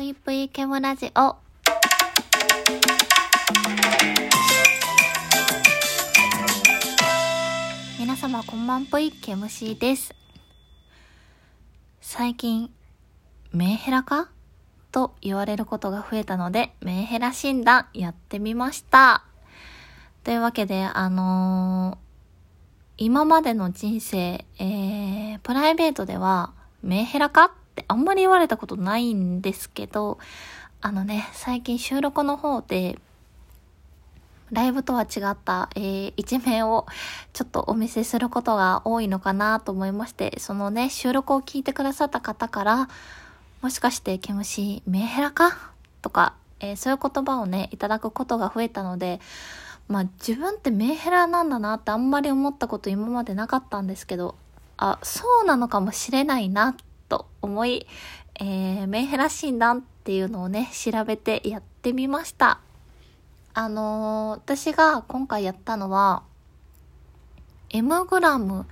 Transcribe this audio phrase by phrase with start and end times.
[0.00, 1.36] ぷいぷいケムラジオ。
[7.98, 10.14] 皆様こんばんぷい、ケムシです。
[12.00, 12.70] 最近、
[13.52, 14.30] メンヘラか？
[14.90, 19.24] と言われることが増えたので、メンヘラ診断やってみました。
[20.24, 27.52] というわけで、あのー今までの人生、えー、プライベートでは、メンヘラか？
[27.90, 30.18] あんまり言われたことないんですけど、
[30.80, 32.98] あのね、最近収録の方で、
[34.52, 36.86] ライブとは違った、えー一面を
[37.32, 42.88] ちょっとお見せすることが多いのかなと思いまして、そのね、収録を聞いてくださった方から、
[43.60, 45.72] もしかして、ケムシ、メンヘラか？
[46.00, 49.20] とか、えーそういう言葉をね、いただくことが増えたので、
[49.88, 54.36] まあ自分ってメンヘラなんだなってあんまり思ったこと今までなかったんですけど、
[54.76, 56.84] あ、そうなのかもしれないな、と
[57.42, 57.86] 思い、
[58.40, 62.60] えーメンヘラ診断っていうのをね、調べてやってみました。
[63.52, 66.22] あのー私が今回やったのは、
[67.70, 68.64] M グラムっ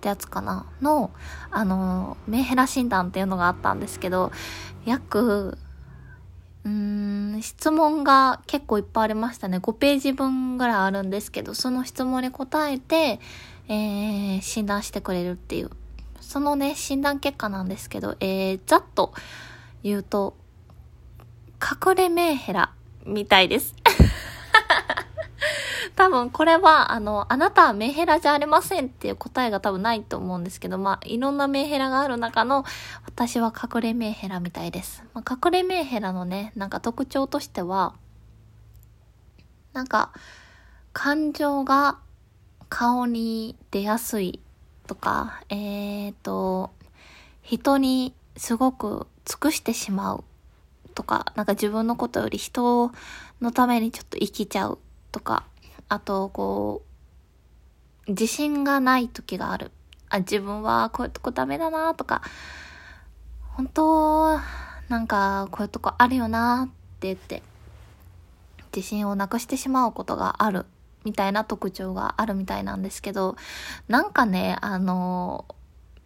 [0.00, 0.66] てやつかな？
[0.80, 1.10] の、
[1.50, 4.32] あのーメンヘラ診断っていうのがあったんですけど、
[4.84, 5.58] 約、
[6.64, 9.58] うーん、質問が結構いっぱいありましたね。
[9.58, 13.20] 5ページ分ぐらいあるんですけど、その質問に答えて、
[13.68, 15.70] えー、診断してくれるっていう。
[16.22, 19.12] そのね、診断結果なんですけど、えー、ざっと
[19.82, 20.34] 言うと、
[21.60, 22.72] 隠れメンヘラ
[23.04, 23.74] みたいです。
[25.94, 32.64] 多分これは、あの、あなたはメンヘラじゃありませんっていう答えが多分ないと思うんですけど、まあ、いろんなメンヘラがある中の、
[33.04, 35.04] 私は隠れメンヘラみたいです。
[35.12, 37.94] まあ、隠れメンヘラのね、なんか特徴としては、
[39.72, 40.12] なんか、
[40.92, 41.98] 感情が
[42.68, 44.40] 顔に出やすい
[44.92, 46.70] とか、えーと、
[47.40, 50.24] 人にすごく尽くしてしまう
[50.94, 52.92] とか、なんか自分のことより人
[53.40, 54.78] のためにちょっと生きちゃう
[55.10, 55.46] とか、
[55.88, 56.82] あと、こ
[58.06, 59.70] う、自信がない時がある。
[60.10, 62.20] あ、自分はこういうとこダメだなとか、
[63.56, 64.40] 本当、
[64.90, 67.42] なんかこういうとこあるよなって言って、
[68.76, 70.66] 自信をなくしてしまうことがある
[71.04, 73.36] みたいな特徴があるみたいなんですけど、
[73.88, 75.46] なんかね、あの、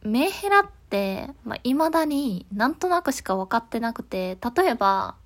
[0.02, 5.16] メンヘラって、まあ、未だになんとなくしか分かってなくて、例えば、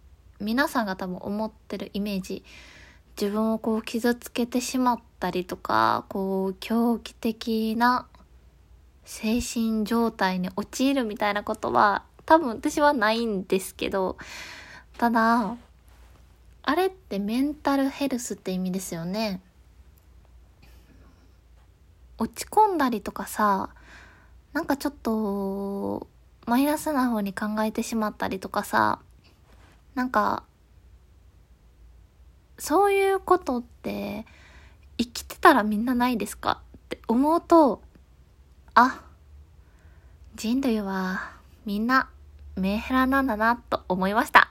[0.41, 2.43] 皆さんが多分思ってるイメージ、
[3.21, 8.07] 自分をこう傷つけてしまったりとか、こう狂気的な
[9.05, 14.17] 精神状態に陥るみたいなことは多分私はないんですけど、
[14.97, 15.57] ただ、
[16.63, 19.41] あれってメンタルヘルスって意味ですよね。
[22.21, 23.71] 落ち込んだりとかさ、
[24.53, 26.07] なんかちょっと、
[26.45, 28.99] マイナスな方に考えてしまったりとかさ、
[29.95, 30.45] なんか、
[32.59, 34.27] そういうことって、
[34.99, 36.61] 生きてたらみんなないですか？
[36.77, 37.81] って思うと、
[38.75, 39.01] あ、
[40.35, 41.33] 人類は
[41.65, 42.11] みんな
[42.55, 44.51] メンヘラなんだなと思いました。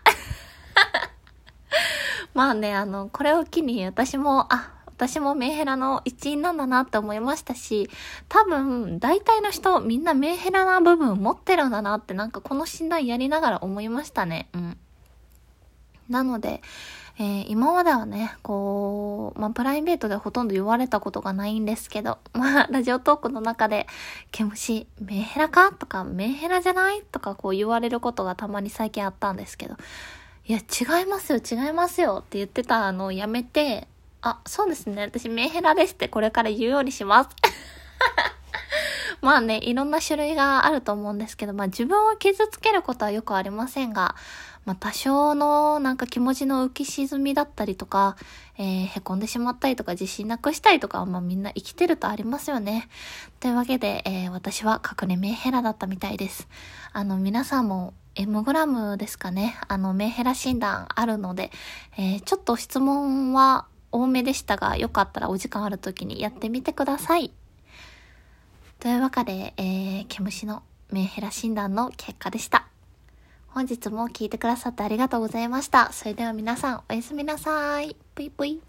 [2.33, 7.89] まあね、あの、これを機に私も、あ、私もメンヘラの一員なんだなって思いましたし、
[8.27, 14.49] 多分、大体の人、みんなメンヘラな部分持ってるんだなって、なんかこの診断やりながら思いましたね。
[14.53, 14.77] うん。
[16.09, 16.61] なので、
[17.17, 23.87] えー今まではね、こう、まあ、プライベートでほとんど言われたことがないんですけど、 まあ、ラジオトークの中で、
[24.31, 29.75] ケムシ、メンヘラかとか、メンヘラじゃないとか、こう言われることがたまに最近あったんですけど、
[30.45, 33.87] いや、違いますよ、違いますよって言ってたのをやめて、
[34.21, 37.29] あ、そうですね、私メンヘラですってこれから言うようにします。
[39.21, 44.15] まあね、いろんな種類があると思うんですけど、まあ自分を傷つけることはよくありませんが、
[44.65, 48.17] まあ多少のなんか気持ちの浮き沈みだったりとか、
[48.57, 52.89] えー、へこんでしまったりとか自信なくしたりとかまあみんな生きてるとありますよね。
[53.39, 56.47] というわけで、えー私は隠れメンヘラだったみたいです。
[56.93, 59.57] あの皆さんも M グラムですかね。
[59.67, 61.51] あのメンヘラ診断あるので、
[61.97, 67.31] えーちょっと質問は多めでしたが、よかったらお時間ある時にやってみてください。
[68.79, 72.67] というわけで、えー、ケムシのメンヘラ診断の結果でした。
[73.47, 75.91] 本日も聞いてくださってありがとうございました。
[75.91, 77.95] それでは皆さん、おやすみなさい。
[78.15, 78.61] ぷいぷい。